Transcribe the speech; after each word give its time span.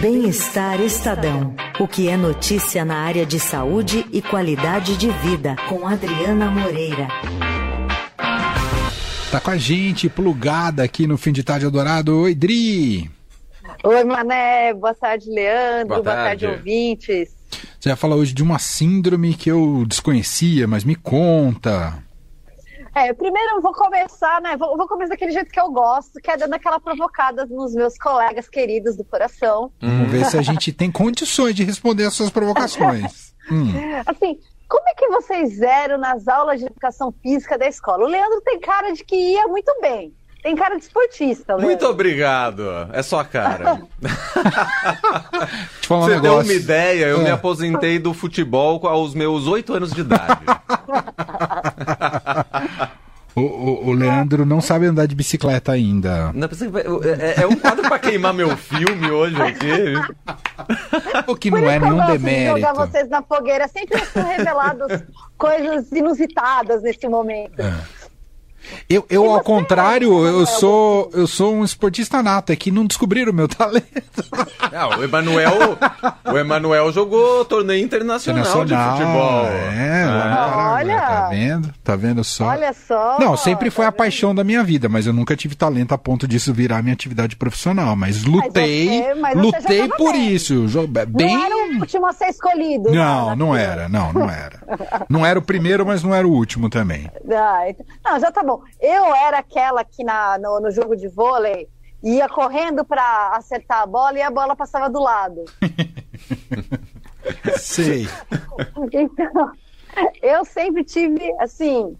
Bem-Estar 0.00 0.80
Estadão. 0.80 1.54
O 1.78 1.86
que 1.86 2.08
é 2.08 2.16
notícia 2.16 2.86
na 2.86 2.96
área 2.96 3.26
de 3.26 3.38
saúde 3.38 4.06
e 4.10 4.22
qualidade 4.22 4.96
de 4.96 5.10
vida, 5.10 5.54
com 5.68 5.86
Adriana 5.86 6.50
Moreira. 6.50 7.06
Tá 9.30 9.38
com 9.38 9.50
a 9.50 9.58
gente, 9.58 10.08
plugada 10.08 10.82
aqui 10.82 11.06
no 11.06 11.18
Fim 11.18 11.32
de 11.32 11.42
Tarde 11.42 11.66
Eldorado. 11.66 12.16
Oi, 12.18 12.34
Dri! 12.34 13.10
Oi, 13.84 14.04
Mané. 14.04 14.72
Boa 14.72 14.94
tarde, 14.94 15.28
Leandro. 15.28 15.88
Boa, 15.88 16.02
Boa 16.02 16.16
tarde. 16.16 16.46
tarde, 16.46 16.58
ouvintes. 16.58 17.36
Você 17.78 17.90
vai 17.90 17.96
falar 17.96 18.16
hoje 18.16 18.32
de 18.32 18.42
uma 18.42 18.58
síndrome 18.58 19.34
que 19.34 19.50
eu 19.50 19.84
desconhecia, 19.86 20.66
mas 20.66 20.82
me 20.82 20.94
conta. 20.94 22.02
É, 23.00 23.14
primeiro 23.14 23.56
eu 23.56 23.62
vou 23.62 23.72
começar, 23.72 24.42
né? 24.42 24.58
Vou, 24.58 24.76
vou, 24.76 24.86
começar 24.86 25.10
daquele 25.10 25.32
jeito 25.32 25.50
que 25.50 25.58
eu 25.58 25.70
gosto, 25.70 26.20
que 26.20 26.30
é 26.30 26.36
dando 26.36 26.52
aquela 26.52 26.78
provocada 26.78 27.46
nos 27.46 27.74
meus 27.74 27.96
colegas 27.96 28.46
queridos 28.46 28.94
do 28.94 29.04
coração. 29.04 29.72
Vamos 29.80 30.10
ver 30.10 30.26
se 30.26 30.36
a 30.36 30.42
gente 30.42 30.70
tem 30.70 30.92
condições 30.92 31.54
de 31.54 31.64
responder 31.64 32.04
as 32.04 32.12
suas 32.12 32.28
provocações. 32.28 33.32
hum. 33.50 33.72
Assim, 34.04 34.38
como 34.68 34.86
é 34.86 34.94
que 34.94 35.08
vocês 35.08 35.62
eram 35.62 35.96
nas 35.96 36.28
aulas 36.28 36.60
de 36.60 36.66
educação 36.66 37.10
física 37.22 37.56
da 37.56 37.66
escola? 37.66 38.04
O 38.04 38.08
Leandro 38.08 38.42
tem 38.42 38.60
cara 38.60 38.92
de 38.92 39.02
que 39.02 39.16
ia 39.16 39.48
muito 39.48 39.74
bem. 39.80 40.12
Tem 40.42 40.56
cara 40.56 40.76
de 40.76 40.84
esportista, 40.84 41.54
Leandro. 41.54 41.66
Muito 41.66 41.86
obrigado. 41.86 42.62
É 42.92 43.02
só 43.02 43.20
a 43.20 43.24
cara. 43.24 43.82
um 45.90 46.00
Você 46.00 46.20
deu 46.20 46.38
uma 46.38 46.52
ideia, 46.52 47.06
eu 47.06 47.20
é. 47.20 47.24
me 47.24 47.30
aposentei 47.30 47.98
do 47.98 48.14
futebol 48.14 48.86
aos 48.86 49.14
meus 49.14 49.46
oito 49.46 49.74
anos 49.74 49.92
de 49.92 50.00
idade. 50.00 50.40
O, 53.40 53.86
o, 53.86 53.88
o, 53.88 53.92
Leandro 53.92 54.44
não 54.44 54.60
sabe 54.60 54.86
andar 54.86 55.06
de 55.06 55.14
bicicleta 55.14 55.72
ainda. 55.72 56.32
Não, 56.32 56.48
é, 56.48 57.42
é 57.42 57.46
um 57.46 57.56
quadro 57.56 57.82
para 57.82 57.98
queimar 57.98 58.34
meu 58.34 58.56
filme 58.56 59.10
hoje 59.10 59.40
aqui. 59.40 59.94
O 61.26 61.34
que 61.34 61.50
não 61.50 61.68
é 61.68 61.78
nenhum 61.78 62.06
demérito. 62.06 62.56
jogar 62.58 62.74
vocês 62.74 63.08
na 63.08 63.22
fogueira. 63.22 63.68
Sempre 63.68 64.04
são 64.06 64.22
revelados 64.22 65.02
coisas 65.38 65.90
inusitadas 65.92 66.82
nesse 66.82 67.08
momento. 67.08 67.60
É. 67.60 67.99
Eu, 68.88 69.04
eu 69.08 69.30
ao 69.32 69.40
contrário, 69.40 70.26
eu 70.26 70.46
sou, 70.46 71.10
eu 71.14 71.26
sou 71.26 71.54
um 71.54 71.64
esportista 71.64 72.22
nato, 72.22 72.52
é 72.52 72.56
que 72.56 72.70
não 72.70 72.86
descobriram 72.86 73.32
o 73.32 73.34
meu 73.34 73.46
talento. 73.48 73.86
Não, 74.72 74.98
o 74.98 75.04
Emanuel, 75.04 75.78
o 76.24 76.38
Emanuel 76.38 76.92
jogou 76.92 77.44
torneio 77.44 77.84
internacional, 77.84 78.42
internacional 78.42 78.94
de 78.94 78.98
futebol. 78.98 79.46
É, 79.46 80.04
ah, 80.04 80.72
olha, 80.76 81.00
tá 81.00 81.28
vendo? 81.30 81.74
Tá 81.82 81.96
vendo 81.96 82.24
só? 82.24 82.46
Olha 82.46 82.72
só. 82.72 83.18
Não, 83.18 83.36
sempre 83.36 83.70
foi 83.70 83.84
tá 83.84 83.88
a 83.88 83.92
paixão 83.92 84.34
da 84.34 84.44
minha 84.44 84.62
vida, 84.62 84.88
mas 84.88 85.06
eu 85.06 85.12
nunca 85.12 85.36
tive 85.36 85.54
talento 85.54 85.92
a 85.92 85.98
ponto 85.98 86.26
disso 86.26 86.52
virar 86.52 86.82
minha 86.82 86.94
atividade 86.94 87.36
profissional, 87.36 87.96
mas 87.96 88.24
lutei, 88.24 88.88
mas 88.88 89.06
você, 89.06 89.14
mas 89.14 89.36
lutei 89.36 89.88
por 89.88 90.12
bem. 90.12 90.34
isso. 90.34 90.66
Bem... 91.08 91.36
Não 91.36 91.44
era 91.44 91.56
o 91.56 91.80
último 91.80 92.06
a 92.06 92.12
ser 92.12 92.28
escolhido. 92.28 92.90
Não, 92.92 93.36
não 93.36 93.56
era, 93.56 93.88
não, 93.88 94.12
não 94.12 94.30
era. 94.30 94.60
Não 95.08 95.26
era 95.26 95.38
o 95.38 95.42
primeiro, 95.42 95.84
mas 95.84 96.02
não 96.02 96.14
era 96.14 96.26
o 96.26 96.30
último 96.30 96.68
também. 96.68 97.10
Ah, 97.32 97.68
então... 97.68 97.86
Não, 98.04 98.20
já 98.20 98.30
tá 98.30 98.42
bom. 98.42 98.59
Eu 98.80 99.14
era 99.14 99.38
aquela 99.38 99.84
que 99.84 100.04
na, 100.04 100.38
no, 100.38 100.60
no 100.60 100.70
jogo 100.70 100.96
de 100.96 101.08
vôlei 101.08 101.68
ia 102.02 102.28
correndo 102.28 102.84
para 102.84 103.36
acertar 103.36 103.82
a 103.82 103.86
bola 103.86 104.18
e 104.18 104.22
a 104.22 104.30
bola 104.30 104.56
passava 104.56 104.88
do 104.88 105.00
lado. 105.00 105.44
Sei. 107.58 108.06
Então, 108.92 109.52
eu 110.22 110.44
sempre 110.44 110.84
tive, 110.84 111.34
assim, 111.38 111.96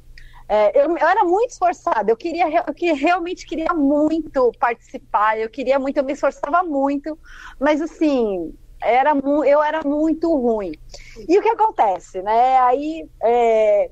é, 0.48 0.84
eu, 0.84 0.96
eu, 0.96 1.06
era 1.06 1.24
muito 1.24 1.50
esforçada, 1.50 2.10
eu 2.10 2.16
queria, 2.16 2.64
eu 2.66 2.74
queria, 2.74 2.94
realmente 2.94 3.46
queria 3.46 3.72
muito 3.72 4.50
participar, 4.58 5.38
eu 5.38 5.48
queria 5.48 5.78
muito, 5.78 5.98
eu 5.98 6.04
me 6.04 6.12
esforçava 6.12 6.62
muito, 6.62 7.16
mas 7.58 7.80
assim, 7.80 8.52
era, 8.82 9.12
eu 9.46 9.62
era 9.62 9.82
muito 9.84 10.34
ruim. 10.34 10.72
E 11.28 11.38
o 11.38 11.42
que 11.42 11.48
acontece, 11.50 12.22
né? 12.22 12.58
Aí 12.60 13.08
é, 13.22 13.90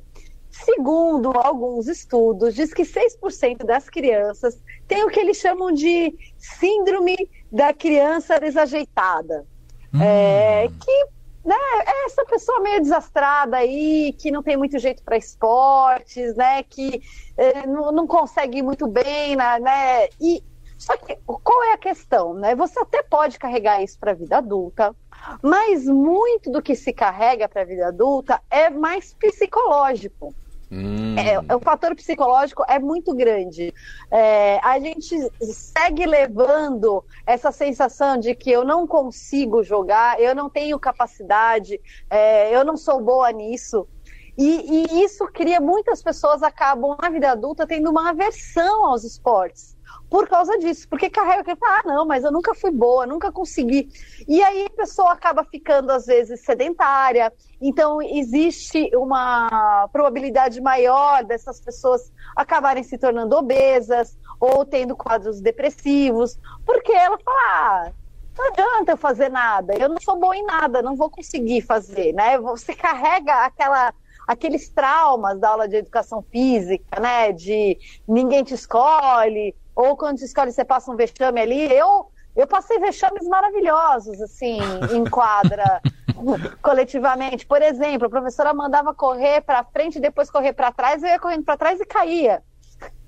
Segundo 0.64 1.30
alguns 1.38 1.86
estudos, 1.86 2.54
diz 2.54 2.74
que 2.74 2.82
6% 2.82 3.64
das 3.64 3.88
crianças 3.88 4.60
têm 4.86 5.04
o 5.04 5.08
que 5.08 5.20
eles 5.20 5.36
chamam 5.36 5.72
de 5.72 6.16
síndrome 6.36 7.16
da 7.50 7.72
criança 7.72 8.41
desajeitada. 8.41 9.47
Hum. 9.94 10.02
É, 10.02 10.68
que 10.68 11.04
né, 11.44 11.54
é 11.86 12.06
essa 12.06 12.24
pessoa 12.26 12.60
meio 12.60 12.80
desastrada 12.80 13.56
aí, 13.56 14.12
que 14.18 14.30
não 14.30 14.42
tem 14.42 14.56
muito 14.56 14.78
jeito 14.78 15.02
para 15.02 15.16
esportes, 15.16 16.34
né, 16.36 16.62
que 16.62 17.00
é, 17.36 17.66
não, 17.66 17.91
não, 17.92 18.06
consegue 18.06 18.58
ir 18.58 18.62
muito 18.62 18.86
bem, 18.86 19.36
né, 19.36 20.08
e 20.20 20.42
só 20.76 20.97
que 20.97 21.16
qual 21.24 21.64
é 21.64 21.72
a 21.72 21.78
questão, 21.78 22.34
né? 22.34 22.54
Você 22.54 22.78
até 22.78 23.02
pode 23.02 23.36
carregar 23.36 23.82
isso 23.82 23.98
para 23.98 24.12
a 24.12 24.14
vida 24.14 24.38
adulta, 24.38 24.94
mas 25.42 25.84
muito 25.86 26.52
do 26.52 26.62
que 26.62 26.76
se 26.76 26.92
carrega 26.92 27.48
para 27.48 27.62
a 27.62 27.64
vida 27.64 27.88
adulta 27.88 28.41
é 28.48 28.70
mais 28.70 29.12
psicológico. 29.14 30.32
Hum. 30.70 31.16
É, 31.18 31.54
o 31.54 31.60
fator 31.60 31.94
psicológico 31.94 32.62
é 32.68 32.78
muito 32.78 33.14
grande. 33.14 33.72
É, 34.10 34.58
a 34.62 34.78
gente 34.78 35.16
segue 35.40 36.04
levando 36.04 37.02
essa 37.26 37.50
sensação 37.50 38.18
de 38.18 38.34
que 38.34 38.50
eu 38.50 38.64
não 38.64 38.86
consigo 38.86 39.62
jogar, 39.62 40.20
eu 40.20 40.34
não 40.34 40.50
tenho 40.50 40.78
capacidade, 40.78 41.80
é, 42.10 42.54
eu 42.54 42.64
não 42.64 42.76
sou 42.76 43.00
boa 43.00 43.30
nisso. 43.32 43.88
E, 44.36 44.86
e, 44.92 45.04
isso 45.04 45.26
cria 45.32 45.60
muitas 45.60 46.02
pessoas 46.02 46.42
acabam 46.42 46.96
na 47.00 47.10
vida 47.10 47.32
adulta 47.32 47.66
tendo 47.66 47.90
uma 47.90 48.10
aversão 48.10 48.86
aos 48.86 49.02
esportes 49.02 49.78
por 50.10 50.26
causa 50.28 50.58
disso, 50.58 50.88
porque 50.88 51.10
carrega 51.10 51.44
que 51.44 51.50
ah, 51.50 51.82
não, 51.84 52.06
mas 52.06 52.24
eu 52.24 52.32
nunca 52.32 52.54
fui 52.54 52.70
boa, 52.70 53.06
nunca 53.06 53.30
consegui. 53.30 53.88
E 54.26 54.42
aí 54.42 54.66
a 54.66 54.70
pessoa 54.70 55.12
acaba 55.12 55.44
ficando 55.44 55.91
às 55.91 56.06
vezes 56.06 56.44
sedentária. 56.44 57.32
Então 57.60 58.00
existe 58.00 58.91
uma 58.97 59.88
probabilidade 59.92 60.60
maior 60.60 61.24
dessas 61.24 61.60
pessoas 61.60 62.12
acabarem 62.34 62.82
se 62.82 62.97
tornando 62.97 63.36
obesas 63.36 64.18
ou 64.41 64.64
tendo 64.64 64.97
quadros 64.97 65.41
depressivos, 65.41 66.38
porque 66.64 66.92
ela 66.92 67.18
fala, 67.18 67.38
ah, 67.50 67.92
não 68.38 68.48
adianta 68.48 68.92
eu 68.92 68.97
fazer 68.97 69.28
nada, 69.28 69.74
eu 69.74 69.88
não 69.88 70.00
sou 70.00 70.18
boa 70.18 70.36
em 70.36 70.44
nada, 70.44 70.80
não 70.80 70.94
vou 70.94 71.10
conseguir 71.10 71.60
fazer, 71.62 72.12
né? 72.12 72.38
Você 72.38 72.72
carrega 72.72 73.44
aquela 73.44 73.92
aqueles 74.28 74.68
traumas 74.68 75.41
da 75.41 75.48
aula 75.48 75.66
de 75.66 75.76
educação 75.76 76.22
física, 76.30 77.00
né? 77.00 77.32
De 77.32 77.78
ninguém 78.06 78.44
te 78.44 78.52
escolhe, 78.52 79.56
ou 79.78 79.97
quando 79.97 80.19
escolhe 80.19 80.50
você 80.50 80.65
passa 80.65 80.91
um 80.91 80.97
vexame 80.97 81.41
ali. 81.41 81.72
Eu, 81.72 82.11
eu 82.34 82.49
passei 82.49 82.81
vexames 82.81 83.28
maravilhosos, 83.28 84.21
assim, 84.21 84.59
em 84.93 85.05
quadra, 85.05 85.81
coletivamente. 86.61 87.47
Por 87.47 87.62
exemplo, 87.62 88.09
a 88.09 88.11
professora 88.11 88.53
mandava 88.53 88.93
correr 88.93 89.41
para 89.41 89.62
frente 89.62 89.99
e 89.99 90.00
depois 90.00 90.33
correr 90.33 90.53
para 90.53 90.72
trás, 90.72 91.00
eu 91.00 91.09
ia 91.09 91.21
correndo 91.21 91.44
para 91.44 91.56
trás 91.56 91.81
e 91.81 91.84
caía. 91.84 92.43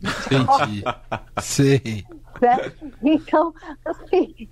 Entendi. 0.00 0.84
Sei. 1.42 2.06
Né? 2.40 2.72
Então, 3.02 3.52
assim, 3.84 4.48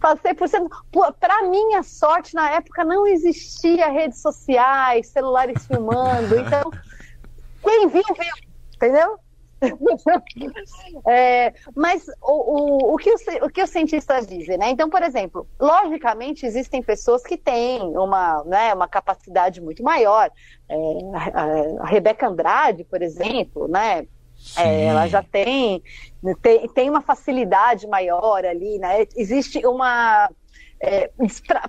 passei 0.00 0.34
por 0.34 0.48
cento. 0.48 0.70
Para 1.18 1.48
minha 1.48 1.82
sorte, 1.82 2.32
na 2.32 2.48
época 2.52 2.84
não 2.84 3.08
existia 3.08 3.88
redes 3.88 4.22
sociais, 4.22 5.08
celulares 5.08 5.66
filmando. 5.66 6.38
Então, 6.38 6.70
quem 7.60 7.88
viu, 7.88 8.04
viu. 8.16 8.50
Entendeu? 8.76 9.18
É, 11.08 11.52
mas 11.76 12.06
o, 12.22 12.32
o, 12.32 12.94
o, 12.94 12.96
que 12.96 13.12
os, 13.12 13.22
o 13.42 13.48
que 13.48 13.62
os 13.62 13.70
cientistas 13.70 14.26
dizem, 14.26 14.56
né? 14.56 14.70
Então, 14.70 14.88
por 14.88 15.02
exemplo, 15.02 15.46
logicamente 15.58 16.46
existem 16.46 16.82
pessoas 16.82 17.22
que 17.22 17.36
têm 17.36 17.80
uma, 17.96 18.42
né, 18.44 18.72
uma 18.74 18.88
capacidade 18.88 19.60
muito 19.60 19.82
maior. 19.82 20.30
É, 20.68 20.76
a, 21.34 21.82
a 21.82 21.86
Rebeca 21.86 22.26
Andrade, 22.26 22.84
por 22.84 23.02
exemplo, 23.02 23.68
né? 23.68 24.06
É, 24.56 24.86
ela 24.86 25.06
já 25.06 25.22
tem, 25.22 25.82
tem, 26.40 26.68
tem 26.68 26.90
uma 26.90 27.02
facilidade 27.02 27.86
maior 27.86 28.44
ali, 28.44 28.78
né? 28.78 29.06
Existe 29.16 29.64
uma. 29.66 30.30
É, 30.82 31.10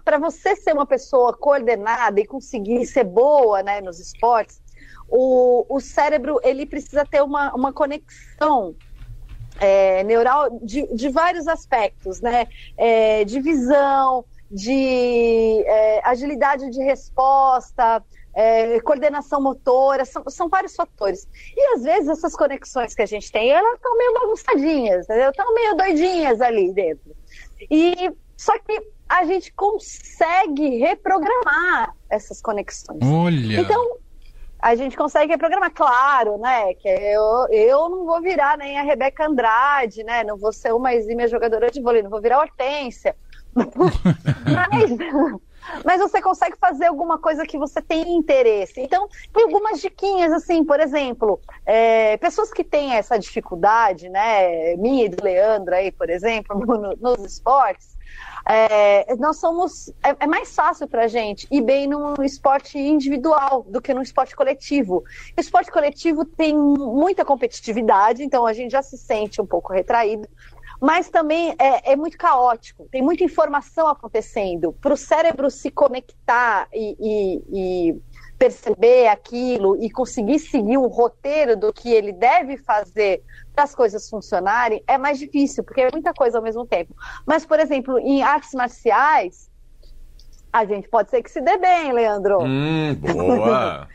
para 0.06 0.18
você 0.18 0.56
ser 0.56 0.74
uma 0.74 0.86
pessoa 0.86 1.34
coordenada 1.36 2.22
e 2.22 2.26
conseguir 2.26 2.86
ser 2.86 3.04
boa 3.04 3.62
né, 3.62 3.82
nos 3.82 4.00
esportes, 4.00 4.61
o, 5.12 5.66
o 5.70 5.80
cérebro 5.80 6.40
ele 6.42 6.66
precisa 6.66 7.06
ter 7.06 7.22
uma, 7.22 7.54
uma 7.54 7.74
conexão 7.74 8.74
é, 9.60 10.04
neural 10.04 10.50
de, 10.64 10.88
de 10.96 11.10
vários 11.10 11.48
aspectos, 11.48 12.22
né? 12.22 12.48
É, 12.78 13.26
de 13.26 13.40
visão, 13.42 14.26
de 14.50 15.64
é, 15.68 16.02
agilidade 16.04 16.70
de 16.72 16.82
resposta, 16.82 18.04
é, 18.34 18.80
coordenação 18.80 19.42
motora, 19.42 20.06
são, 20.06 20.24
são, 20.30 20.48
vários 20.48 20.76
fatores. 20.76 21.28
E 21.56 21.76
às 21.76 21.84
vezes 21.84 22.08
essas 22.08 22.36
conexões 22.36 22.96
que 22.96 23.02
a 23.02 23.06
gente 23.06 23.32
tem, 23.32 23.52
elas 23.52 23.76
estão 23.76 23.98
meio 23.98 24.14
bagunçadinhas, 24.14 25.10
estão 25.10 25.54
meio 25.54 25.76
doidinhas 25.76 26.40
ali 26.42 26.74
dentro. 26.74 27.16
E 27.70 28.12
só 28.38 28.58
que 28.60 28.82
a 29.08 29.26
gente 29.26 29.54
consegue 29.54 30.78
reprogramar 30.78 31.94
essas 32.10 32.42
conexões. 32.42 33.00
Olha. 33.04 33.60
Então, 33.60 33.98
a 34.62 34.76
gente 34.76 34.96
consegue 34.96 35.32
reprogramar, 35.32 35.72
claro, 35.74 36.38
né? 36.38 36.74
Que 36.76 36.88
eu, 36.88 37.48
eu 37.50 37.90
não 37.90 38.06
vou 38.06 38.22
virar 38.22 38.58
nem 38.58 38.78
a 38.80 38.84
Rebeca 38.84 39.26
Andrade, 39.26 40.04
né? 40.04 40.24
Não 40.24 40.38
vou 40.38 40.54
ser 40.54 40.72
uma 40.72 40.94
exímia 40.94 41.28
jogadora 41.28 41.72
de 41.72 41.82
vôlei, 41.82 42.04
não 42.04 42.12
vou 42.12 42.22
virar 42.22 42.40
Hortência. 42.40 43.16
mas, 43.56 44.92
mas 45.84 46.00
você 46.00 46.22
consegue 46.22 46.56
fazer 46.58 46.86
alguma 46.86 47.18
coisa 47.18 47.46
que 47.46 47.58
você 47.58 47.82
tem 47.82 48.16
interesse. 48.16 48.80
Então, 48.80 49.10
tem 49.34 49.44
algumas 49.46 49.82
diquinhas, 49.82 50.32
assim, 50.32 50.64
por 50.64 50.80
exemplo, 50.80 51.42
é, 51.66 52.18
pessoas 52.18 52.52
que 52.52 52.64
têm 52.64 52.94
essa 52.94 53.18
dificuldade, 53.18 54.10
né, 54.10 54.76
minha 54.78 55.06
e 55.06 55.10
do 55.10 55.24
Leandro 55.24 55.74
aí, 55.74 55.92
por 55.92 56.10
exemplo, 56.10 56.56
no, 56.66 56.96
nos 56.96 57.26
esportes, 57.26 57.91
é, 58.48 59.16
nós 59.16 59.38
somos. 59.38 59.90
É, 60.04 60.16
é 60.22 60.28
mais 60.28 60.54
fácil 60.56 60.88
para 60.88 61.04
a 61.04 61.08
gente 61.08 61.48
ir 61.52 61.62
bem 61.62 61.88
no 61.88 62.22
esporte 62.24 62.78
individual 62.78 63.66
do 63.68 63.82
que 63.82 63.94
no 63.94 64.02
esporte 64.02 64.36
coletivo. 64.36 65.04
O 65.38 65.42
esporte 65.42 65.72
coletivo 65.72 66.26
tem 66.26 66.56
muita 66.56 67.24
competitividade, 67.24 68.24
então 68.24 68.46
a 68.46 68.54
gente 68.54 68.72
já 68.72 68.82
se 68.82 68.98
sente 68.98 69.42
um 69.42 69.46
pouco 69.46 69.74
retraído 69.74 70.28
mas 70.82 71.12
também 71.12 71.54
é, 71.60 71.92
é, 71.92 71.96
muito 71.96 72.18
caótico, 72.18 72.88
tem 72.92 73.04
muita 73.04 73.24
informação 73.24 73.88
acontecendo. 73.88 74.74
Para 74.74 74.96
o 74.96 74.98
cérebro 74.98 75.52
se 75.52 75.70
conectar 75.70 76.68
e, 76.74 76.98
e, 77.00 77.92
e, 77.92 78.02
perceber 78.42 79.08
aquilo 79.08 79.80
e 79.80 79.88
conseguir 79.88 80.40
seguir 80.40 80.76
um 80.76 80.88
roteiro 80.88 81.56
do 81.56 81.72
que 81.72 81.92
ele 81.94 82.12
deve 82.12 82.58
fazer 82.58 83.22
para 83.54 83.66
as 83.66 83.76
coisas 83.76 84.10
funcionarem, 84.10 84.84
é 84.88 84.98
mais 84.98 85.20
difícil, 85.20 85.64
porque 85.64 85.82
é 85.82 85.92
muita 85.92 86.12
coisa 86.12 86.40
ao 86.40 86.44
mesmo 86.44 86.66
tempo. 86.66 86.96
Mas, 87.24 87.46
por 87.46 87.60
exemplo, 87.60 88.00
em 88.00 88.24
artes 88.24 88.50
marciais, 88.56 89.48
a 90.52 90.66
gente 90.66 90.90
pode 90.90 91.12
ser 91.12 91.22
que 91.22 91.30
se 91.30 91.40
dê 91.40 91.56
bem, 91.60 91.94
Leandro. 91.94 92.40
Hum, 92.42 92.96
boa! 93.14 93.88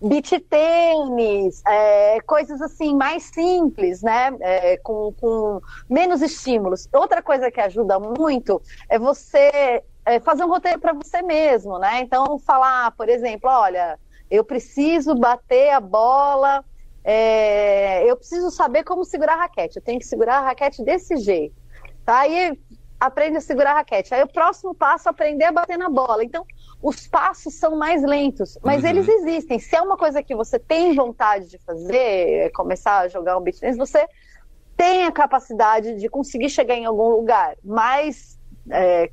beach 0.00 0.38
tênis, 0.48 1.60
é, 1.66 2.20
coisas 2.20 2.62
assim 2.62 2.94
mais 2.94 3.24
simples, 3.24 4.00
né? 4.00 4.32
É, 4.40 4.76
com, 4.76 5.12
com 5.20 5.60
menos 5.90 6.22
estímulos. 6.22 6.88
Outra 6.92 7.20
coisa 7.20 7.50
que 7.50 7.60
ajuda 7.60 7.98
muito 7.98 8.62
é 8.88 8.96
você 8.96 9.82
é, 10.08 10.18
fazer 10.20 10.42
um 10.42 10.48
roteiro 10.48 10.80
para 10.80 10.94
você 10.94 11.20
mesmo, 11.20 11.78
né? 11.78 12.00
Então, 12.00 12.38
falar, 12.38 12.92
por 12.92 13.10
exemplo, 13.10 13.50
olha, 13.50 13.98
eu 14.30 14.42
preciso 14.42 15.14
bater 15.14 15.70
a 15.70 15.80
bola, 15.80 16.64
é, 17.04 18.10
eu 18.10 18.16
preciso 18.16 18.50
saber 18.50 18.84
como 18.84 19.04
segurar 19.04 19.34
a 19.34 19.42
raquete. 19.42 19.76
Eu 19.76 19.82
tenho 19.82 19.98
que 19.98 20.06
segurar 20.06 20.38
a 20.38 20.46
raquete 20.46 20.82
desse 20.82 21.18
jeito. 21.18 21.54
Tá? 22.06 22.20
Aí 22.20 22.58
aprende 22.98 23.36
a 23.36 23.40
segurar 23.42 23.72
a 23.72 23.74
raquete. 23.74 24.14
Aí 24.14 24.22
o 24.22 24.32
próximo 24.32 24.74
passo 24.74 25.08
é 25.08 25.10
aprender 25.10 25.44
a 25.44 25.52
bater 25.52 25.76
na 25.76 25.90
bola. 25.90 26.24
Então, 26.24 26.42
os 26.82 27.06
passos 27.06 27.54
são 27.54 27.76
mais 27.76 28.02
lentos, 28.02 28.58
mas 28.64 28.84
uhum. 28.84 28.88
eles 28.88 29.08
existem. 29.08 29.58
Se 29.58 29.76
é 29.76 29.82
uma 29.82 29.98
coisa 29.98 30.22
que 30.22 30.34
você 30.34 30.58
tem 30.58 30.94
vontade 30.94 31.50
de 31.50 31.58
fazer, 31.58 32.46
é 32.46 32.50
começar 32.50 33.00
a 33.00 33.08
jogar 33.08 33.36
um 33.36 33.42
beat 33.42 33.58
tennis, 33.58 33.76
você 33.76 34.06
tem 34.74 35.04
a 35.04 35.12
capacidade 35.12 35.96
de 35.96 36.08
conseguir 36.08 36.48
chegar 36.48 36.76
em 36.76 36.86
algum 36.86 37.08
lugar, 37.08 37.56
mais 37.62 38.38
é, 38.70 39.10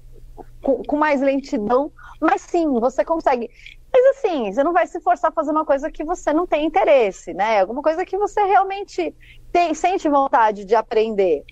com, 0.65 0.83
com, 0.83 0.97
mais 0.97 1.21
lentidão, 1.21 1.91
mas 2.19 2.41
sim, 2.41 2.67
você 2.79 3.05
consegue. 3.05 3.51
Mas 3.93 4.17
assim, 4.17 4.51
você 4.51 4.63
não 4.63 4.73
vai 4.73 4.87
se 4.87 4.99
forçar 4.99 5.29
a 5.29 5.33
fazer 5.33 5.51
uma 5.51 5.63
coisa 5.63 5.91
que 5.91 6.03
você 6.03 6.33
não 6.33 6.47
tem 6.47 6.65
interesse, 6.65 7.35
né? 7.35 7.61
Alguma 7.61 7.83
coisa 7.83 8.03
que 8.03 8.17
você 8.17 8.43
realmente 8.43 9.15
tem, 9.51 9.75
sente 9.75 10.09
vontade 10.09 10.65
de 10.65 10.73
aprender. 10.73 11.43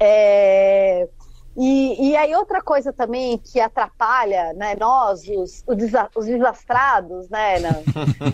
É, 0.00 1.08
e, 1.56 2.10
e 2.10 2.16
aí 2.16 2.34
outra 2.34 2.60
coisa 2.60 2.92
também 2.92 3.38
que 3.38 3.60
atrapalha, 3.60 4.52
né, 4.54 4.74
nós, 4.78 5.22
os, 5.28 5.64
os 6.16 6.26
desastrados, 6.26 7.28
né, 7.28 7.56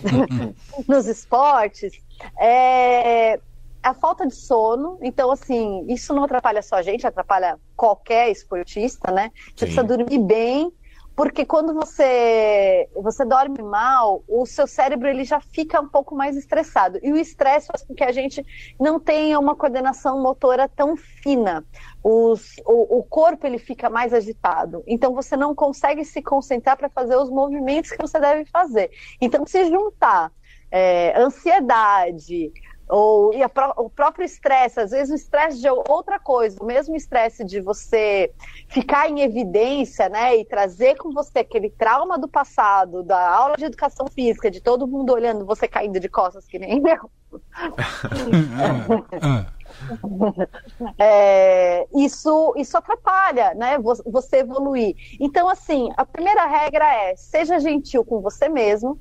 nos 0.87 1.07
esportes, 1.07 1.93
é 2.39 3.39
a 3.87 3.93
falta 3.93 4.27
de 4.27 4.35
sono. 4.35 4.97
Então, 5.01 5.31
assim, 5.31 5.85
isso 5.87 6.13
não 6.13 6.23
atrapalha 6.23 6.61
só 6.61 6.75
a 6.75 6.81
gente, 6.81 7.07
atrapalha 7.07 7.59
qualquer 7.75 8.29
esportista, 8.29 9.11
né? 9.11 9.31
Você 9.55 9.65
Sim. 9.65 9.73
precisa 9.73 9.83
dormir 9.83 10.19
bem, 10.19 10.71
porque 11.15 11.45
quando 11.45 11.73
você 11.73 12.87
você 12.93 13.25
dorme 13.25 13.63
mal, 13.63 14.23
o 14.27 14.45
seu 14.45 14.67
cérebro 14.67 15.07
ele 15.07 15.23
já 15.23 15.39
fica 15.39 15.81
um 15.81 15.87
pouco 15.87 16.15
mais 16.15 16.35
estressado. 16.35 16.99
E 17.01 17.11
o 17.11 17.17
estresse 17.17 17.67
faz 17.67 17.81
com 17.81 17.95
que 17.95 18.03
a 18.03 18.11
gente 18.11 18.45
não 18.79 18.99
tenha 18.99 19.39
uma 19.39 19.55
coordenação 19.55 20.21
motora 20.21 20.69
tão 20.69 20.95
fina. 20.95 21.65
Os, 22.03 22.57
o, 22.65 22.99
o 22.99 23.03
corpo 23.03 23.47
ele 23.47 23.57
fica 23.57 23.89
mais 23.89 24.13
agitado. 24.13 24.83
Então 24.85 25.13
você 25.13 25.35
não 25.35 25.55
consegue 25.55 26.05
se 26.05 26.21
concentrar 26.21 26.77
para 26.77 26.89
fazer 26.89 27.15
os 27.15 27.31
movimentos 27.31 27.89
que 27.89 27.97
você 27.97 28.19
deve 28.19 28.45
fazer. 28.45 28.91
Então 29.19 29.43
se 29.43 29.65
juntar 29.65 30.31
é, 30.69 31.19
ansiedade, 31.19 32.51
ou 32.89 33.33
e 33.33 33.43
a, 33.43 33.51
o 33.77 33.89
próprio 33.89 34.25
estresse, 34.25 34.79
às 34.79 34.91
vezes 34.91 35.11
o 35.11 35.15
estresse 35.15 35.59
de 35.59 35.69
outra 35.69 36.19
coisa, 36.19 36.57
o 36.61 36.65
mesmo 36.65 36.95
estresse 36.95 37.43
de 37.43 37.59
você 37.59 38.31
ficar 38.69 39.09
em 39.09 39.21
evidência, 39.21 40.07
né, 40.09 40.37
e 40.37 40.45
trazer 40.45 40.95
com 40.95 41.11
você 41.11 41.39
aquele 41.39 41.69
trauma 41.69 42.17
do 42.17 42.27
passado, 42.27 43.03
da 43.03 43.29
aula 43.29 43.57
de 43.57 43.65
educação 43.65 44.07
física, 44.07 44.49
de 44.49 44.61
todo 44.61 44.87
mundo 44.87 45.13
olhando 45.13 45.45
você 45.45 45.67
caindo 45.67 45.99
de 45.99 46.07
costas 46.07 46.45
que 46.45 46.57
nem 46.57 46.81
eu. 46.87 47.11
é, 50.97 51.87
isso, 51.95 52.53
isso 52.57 52.77
atrapalha, 52.77 53.53
né, 53.53 53.77
você 54.05 54.37
evoluir. 54.37 54.95
Então, 55.19 55.49
assim, 55.49 55.89
a 55.97 56.05
primeira 56.05 56.45
regra 56.45 56.85
é 56.85 57.15
seja 57.15 57.59
gentil 57.59 58.05
com 58.05 58.21
você 58.21 58.47
mesmo, 58.47 58.99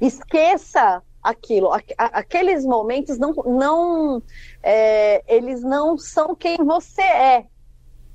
esqueça 0.00 1.02
aquilo. 1.24 1.70
Aqueles 1.96 2.66
momentos 2.66 3.18
não, 3.18 3.32
não 3.32 4.22
é, 4.62 5.24
eles 5.26 5.62
não 5.62 5.96
são 5.96 6.34
quem 6.34 6.58
você 6.58 7.02
é. 7.02 7.46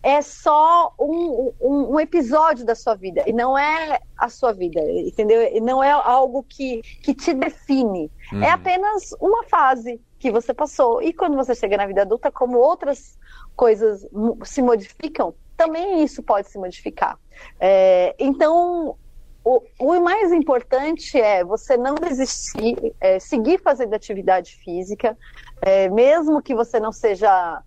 É 0.02 0.22
só 0.22 0.94
um, 0.98 1.52
um, 1.60 1.96
um, 1.96 2.00
episódio 2.00 2.66
da 2.66 2.74
sua 2.74 2.96
vida 2.96 3.22
e 3.28 3.34
não 3.34 3.58
é 3.58 4.00
a 4.18 4.30
sua 4.30 4.54
vida, 4.54 4.80
entendeu? 4.80 5.42
E 5.42 5.60
não 5.60 5.84
é 5.84 5.92
algo 5.92 6.42
que, 6.42 6.82
que 7.04 7.14
te 7.14 7.34
define. 7.34 8.10
Uhum. 8.32 8.42
É 8.42 8.50
apenas 8.50 9.14
uma 9.20 9.44
fase 9.44 10.00
que 10.18 10.32
você 10.32 10.54
passou. 10.54 11.02
E 11.02 11.12
quando 11.12 11.36
você 11.36 11.54
chega 11.54 11.76
na 11.76 11.86
vida 11.86 12.04
adulta, 12.04 12.32
como 12.32 12.58
outras 12.58 13.18
coisas 13.58 14.08
se 14.46 14.62
modificam, 14.62 15.36
também 15.58 16.02
isso 16.02 16.24
pode 16.24 16.50
se 16.50 16.58
modificar. 16.58 17.20
É, 17.60 18.16
então, 18.18 18.96
o, 19.44 19.62
o, 19.80 20.02
mais 20.02 20.32
importante 20.32 21.20
é 21.20 21.44
você 21.44 21.78
não 21.78 21.96
desistir, 21.96 22.96
é, 23.00 23.20
seguir 23.20 23.60
fazendo 23.60 23.94
atividade 23.94 24.56
física, 24.64 25.18
é, 25.62 25.90
mesmo 25.90 26.42
que 26.42 26.54
você 26.54 26.80
não 26.80 26.92
seja 26.92 27.62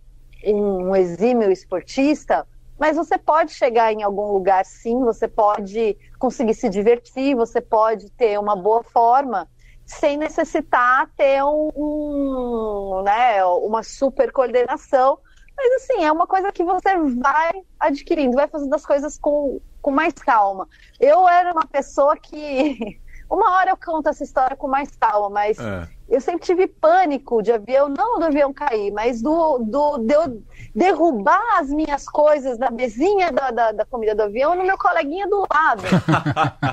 um 0.44 0.94
exímio 0.94 1.50
esportista, 1.50 2.46
mas 2.78 2.96
você 2.96 3.16
pode 3.16 3.52
chegar 3.52 3.92
em 3.92 4.02
algum 4.02 4.32
lugar 4.32 4.64
sim, 4.64 5.00
você 5.00 5.28
pode 5.28 5.96
conseguir 6.18 6.54
se 6.54 6.68
divertir, 6.68 7.36
você 7.36 7.60
pode 7.60 8.10
ter 8.10 8.38
uma 8.38 8.56
boa 8.56 8.82
forma 8.82 9.48
sem 9.86 10.16
necessitar 10.16 11.08
ter 11.16 11.42
um, 11.44 11.70
um 11.76 13.02
né, 13.04 13.44
uma 13.44 13.82
super 13.82 14.32
coordenação. 14.32 15.18
Mas 15.56 15.82
assim, 15.82 16.04
é 16.04 16.10
uma 16.10 16.26
coisa 16.26 16.50
que 16.50 16.64
você 16.64 16.96
vai 17.20 17.52
adquirindo, 17.78 18.36
vai 18.36 18.48
fazendo 18.48 18.74
as 18.74 18.84
coisas 18.84 19.18
com, 19.18 19.60
com 19.82 19.90
mais 19.90 20.14
calma. 20.14 20.66
Eu 20.98 21.28
era 21.28 21.52
uma 21.52 21.66
pessoa 21.66 22.16
que. 22.16 23.00
Uma 23.30 23.50
hora 23.52 23.70
eu 23.70 23.78
conto 23.78 24.10
essa 24.10 24.22
história 24.22 24.54
com 24.54 24.68
mais 24.68 24.94
calma, 24.94 25.30
mas 25.30 25.58
é. 25.58 25.88
eu 26.06 26.20
sempre 26.20 26.44
tive 26.44 26.66
pânico 26.66 27.42
de 27.42 27.50
avião, 27.50 27.88
não 27.88 28.18
do 28.18 28.26
avião 28.26 28.52
cair, 28.52 28.92
mas 28.92 29.22
do, 29.22 29.56
do 29.56 29.96
de 29.96 30.12
eu 30.12 30.42
derrubar 30.74 31.58
as 31.58 31.70
minhas 31.70 32.06
coisas 32.06 32.58
da 32.58 32.70
mesinha 32.70 33.32
da, 33.32 33.50
da, 33.50 33.72
da 33.72 33.86
comida 33.86 34.14
do 34.14 34.24
avião 34.24 34.54
no 34.54 34.62
meu 34.64 34.76
coleguinha 34.76 35.26
do 35.26 35.46
lado. 35.50 35.82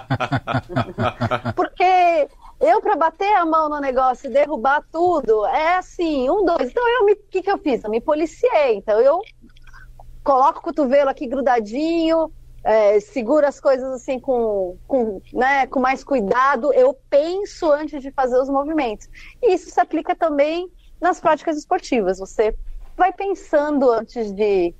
Porque 1.56 2.28
eu, 2.60 2.82
para 2.82 2.98
bater 2.98 3.34
a 3.36 3.46
mão 3.46 3.70
no 3.70 3.80
negócio 3.80 4.30
e 4.30 4.34
derrubar 4.34 4.84
tudo, 4.92 5.46
é 5.46 5.78
assim, 5.78 6.30
um, 6.30 6.44
dois. 6.44 6.70
Então, 6.70 6.84
o 7.04 7.16
que, 7.32 7.42
que 7.42 7.50
eu 7.50 7.58
fiz? 7.58 7.82
Eu 7.86 7.90
me 7.90 8.02
policiei. 8.02 8.76
Então, 8.76 9.00
eu 9.00 9.22
coloco 10.22 10.60
o 10.60 10.64
cotovelo 10.64 11.10
aqui 11.10 11.26
grudadinho, 11.26 12.30
é, 12.64 13.00
seguro 13.00 13.46
as 13.46 13.60
coisas 13.60 13.92
assim 13.94 14.20
com, 14.20 14.78
com, 14.88 15.22
né, 15.34 15.68
com 15.68 15.80
mais 15.80 16.04
cuidado, 16.04 16.74
eu 16.74 16.98
penso 17.10 17.72
antes 17.72 18.02
de 18.02 18.12
fazer 18.12 18.38
os 18.38 18.50
movimentos. 18.50 19.08
E 19.42 19.54
isso 19.54 19.70
se 19.70 19.80
aplica 19.80 20.16
também 20.16 20.70
nas 21.00 21.20
práticas 21.20 21.58
esportivas. 21.58 22.20
Você 22.20 22.56
vai 22.98 23.14
pensando 23.14 23.90
antes 23.90 24.32
de 24.32 24.74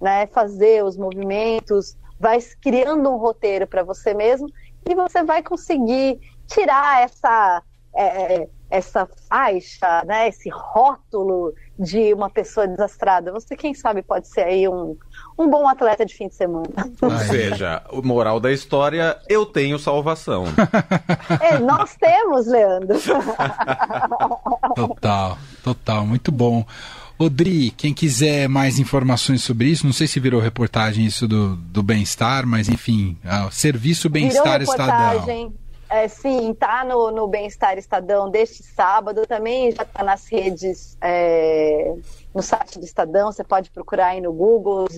né, 0.00 0.26
fazer 0.28 0.84
os 0.84 0.96
movimentos, 0.96 1.96
vai 2.18 2.38
criando 2.62 3.10
um 3.10 3.16
roteiro 3.16 3.66
para 3.66 3.82
você 3.82 4.14
mesmo 4.14 4.48
e 4.88 4.94
você 4.94 5.22
vai 5.22 5.42
conseguir 5.42 6.20
tirar 6.46 7.02
essa 7.02 7.62
é, 7.94 8.34
é 8.34 8.48
essa 8.74 9.08
faixa, 9.28 10.02
né, 10.04 10.28
esse 10.28 10.50
rótulo 10.50 11.54
de 11.78 12.12
uma 12.12 12.28
pessoa 12.28 12.66
desastrada. 12.66 13.30
Você, 13.30 13.56
quem 13.56 13.72
sabe, 13.72 14.02
pode 14.02 14.26
ser 14.26 14.42
aí 14.42 14.68
um, 14.68 14.96
um 15.38 15.48
bom 15.48 15.68
atleta 15.68 16.04
de 16.04 16.12
fim 16.12 16.26
de 16.26 16.34
semana. 16.34 16.68
Ou 17.00 17.10
seja, 17.18 17.82
o 17.90 18.02
moral 18.02 18.40
da 18.40 18.50
história, 18.50 19.16
eu 19.28 19.46
tenho 19.46 19.78
salvação. 19.78 20.44
É, 21.40 21.58
nós 21.58 21.94
temos, 21.96 22.46
Leandro. 22.46 22.98
Total, 24.74 25.38
total, 25.62 26.06
muito 26.06 26.32
bom. 26.32 26.66
Odri, 27.16 27.70
quem 27.70 27.94
quiser 27.94 28.48
mais 28.48 28.80
informações 28.80 29.42
sobre 29.42 29.68
isso, 29.68 29.86
não 29.86 29.92
sei 29.92 30.08
se 30.08 30.18
virou 30.18 30.40
reportagem 30.40 31.06
isso 31.06 31.28
do, 31.28 31.54
do 31.54 31.80
bem-estar, 31.80 32.44
mas 32.44 32.68
enfim, 32.68 33.16
o 33.46 33.52
Serviço 33.52 34.10
Bem-Estar 34.10 34.60
Estadão. 34.62 35.52
É, 35.94 36.08
sim, 36.08 36.52
tá 36.54 36.84
no, 36.84 37.12
no 37.12 37.28
Bem-Estar 37.28 37.78
Estadão 37.78 38.28
deste 38.28 38.64
sábado, 38.64 39.24
também 39.28 39.70
já 39.70 39.84
está 39.84 40.02
nas 40.02 40.26
redes, 40.26 40.98
é, 41.00 41.94
no 42.34 42.42
site 42.42 42.80
do 42.80 42.84
Estadão, 42.84 43.30
você 43.30 43.44
pode 43.44 43.70
procurar 43.70 44.08
aí 44.08 44.20
no 44.20 44.32
Google, 44.32 44.88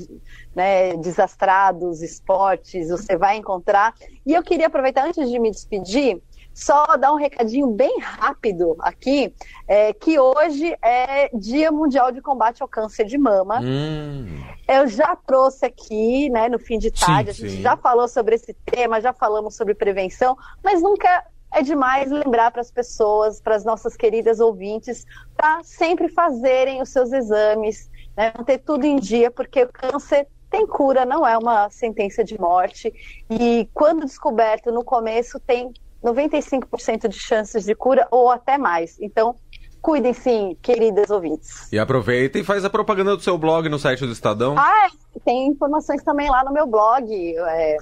né, 0.54 0.96
Desastrados, 0.96 2.00
Esportes, 2.00 2.88
você 2.88 3.14
vai 3.14 3.36
encontrar. 3.36 3.94
E 4.24 4.32
eu 4.32 4.42
queria 4.42 4.68
aproveitar, 4.68 5.06
antes 5.06 5.28
de 5.28 5.38
me 5.38 5.50
despedir, 5.50 6.18
só 6.56 6.96
dar 6.96 7.12
um 7.12 7.16
recadinho 7.16 7.66
bem 7.66 8.00
rápido 8.00 8.76
aqui, 8.80 9.30
é, 9.68 9.92
que 9.92 10.18
hoje 10.18 10.75
é 10.80 11.28
Dia 11.34 11.70
Mundial 11.70 12.10
de 12.10 12.22
Combate 12.22 12.62
ao 12.62 12.68
Câncer 12.68 13.04
de 13.04 13.18
Mama. 13.18 13.60
Hum. 13.60 14.42
Eu 14.66 14.86
já 14.86 15.14
trouxe 15.14 15.66
aqui, 15.66 16.30
né, 16.30 16.48
no 16.48 16.58
fim 16.58 16.78
de 16.78 16.90
tarde, 16.90 17.34
sim, 17.34 17.44
a 17.44 17.46
gente 17.46 17.56
sim. 17.58 17.62
já 17.62 17.76
falou 17.76 18.08
sobre 18.08 18.36
esse 18.36 18.54
tema, 18.64 19.02
já 19.02 19.12
falamos 19.12 19.54
sobre 19.54 19.75
prevenção, 19.75 20.34
mas 20.64 20.80
nunca 20.80 21.26
é 21.52 21.60
demais 21.60 22.10
lembrar 22.10 22.50
para 22.50 22.62
as 22.62 22.70
pessoas, 22.70 23.38
para 23.38 23.54
as 23.54 23.62
nossas 23.62 23.94
queridas 23.94 24.40
ouvintes, 24.40 25.04
para 25.36 25.62
sempre 25.62 26.08
fazerem 26.08 26.80
os 26.80 26.88
seus 26.88 27.12
exames, 27.12 27.90
né, 28.16 28.32
manter 28.34 28.60
tudo 28.60 28.86
em 28.86 28.96
dia, 28.96 29.30
porque 29.30 29.62
o 29.62 29.68
câncer 29.70 30.26
tem 30.48 30.66
cura, 30.66 31.04
não 31.04 31.26
é 31.26 31.36
uma 31.36 31.68
sentença 31.68 32.25
de 32.25 32.40
morte. 32.40 32.94
E 33.28 33.68
quando 33.75 34.06
descoberto 34.06 34.72
no 34.72 34.82
começo, 34.82 35.38
tem 35.38 35.70
95% 36.02 37.08
de 37.08 37.18
chances 37.18 37.64
de 37.64 37.74
cura 37.74 38.06
ou 38.10 38.30
até 38.30 38.56
mais. 38.58 38.98
Então, 39.00 39.36
cuidem 39.80 40.12
sim, 40.12 40.56
queridas 40.62 41.10
ouvintes. 41.10 41.72
E 41.72 41.78
aproveita 41.78 42.38
e 42.38 42.44
faz 42.44 42.64
a 42.64 42.70
propaganda 42.70 43.16
do 43.16 43.22
seu 43.22 43.38
blog 43.38 43.68
no 43.68 43.78
site 43.78 44.04
do 44.04 44.12
Estadão. 44.12 44.56
Ah, 44.58 44.88
tem 45.24 45.46
informações 45.46 46.02
também 46.02 46.28
lá 46.28 46.42
no 46.44 46.52
meu 46.52 46.66
blog. 46.66 47.06
É, 47.38 47.76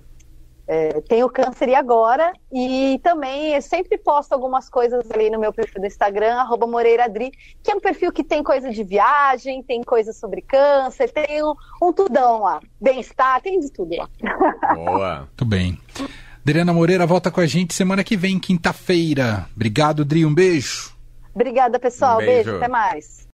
é, 0.66 1.00
tem 1.02 1.22
o 1.22 1.28
Câncer 1.28 1.68
e 1.68 1.74
Agora. 1.74 2.32
E 2.52 3.00
também 3.02 3.54
eu 3.54 3.62
sempre 3.62 3.98
posto 3.98 4.32
algumas 4.32 4.68
coisas 4.68 5.10
ali 5.10 5.30
no 5.30 5.38
meu 5.38 5.52
perfil 5.52 5.80
do 5.80 5.86
Instagram, 5.86 6.36
arroba 6.36 6.66
MoreiraDri, 6.66 7.32
que 7.62 7.70
é 7.70 7.74
um 7.74 7.80
perfil 7.80 8.12
que 8.12 8.24
tem 8.24 8.42
coisa 8.42 8.70
de 8.70 8.82
viagem, 8.82 9.62
tem 9.62 9.82
coisa 9.82 10.12
sobre 10.12 10.40
câncer, 10.42 11.10
tem 11.10 11.42
um, 11.42 11.54
um 11.82 11.92
tudão 11.92 12.42
lá. 12.42 12.60
Bem-estar, 12.80 13.40
tem 13.42 13.60
de 13.60 13.70
tudo 13.70 13.94
lá. 13.96 14.08
Boa. 14.74 15.18
Muito 15.20 15.44
bem. 15.44 15.78
Adriana 16.46 16.74
Moreira 16.74 17.06
volta 17.06 17.30
com 17.30 17.40
a 17.40 17.46
gente 17.46 17.72
semana 17.72 18.04
que 18.04 18.18
vem, 18.18 18.38
quinta-feira. 18.38 19.46
Obrigado, 19.56 20.04
Dri. 20.04 20.26
Um 20.26 20.34
beijo. 20.34 20.94
Obrigada, 21.34 21.78
pessoal. 21.78 22.16
Um 22.16 22.18
beijo. 22.18 22.50
beijo. 22.50 22.56
Até 22.58 22.68
mais. 22.68 23.26